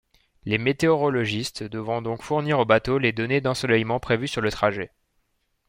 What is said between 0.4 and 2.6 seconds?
Les météorologistes devront donc fournir